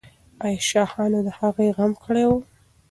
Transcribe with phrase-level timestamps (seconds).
[0.43, 2.31] آیا شاهانو د هغې غم کړی و؟